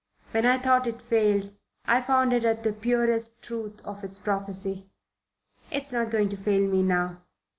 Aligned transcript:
When 0.31 0.47
I 0.47 0.57
thought 0.57 0.87
it 0.87 0.99
failed, 0.99 1.53
I 1.85 2.01
found 2.01 2.33
it 2.33 2.43
at 2.43 2.63
the 2.63 2.73
purest 2.73 3.43
truth 3.43 3.85
of 3.85 4.03
its 4.03 4.17
prophecy. 4.17 4.89
It's 5.69 5.93
not 5.93 6.09
going 6.09 6.29
to 6.29 6.37
fail 6.37 6.67
me 6.67 6.81
now. 6.81 7.21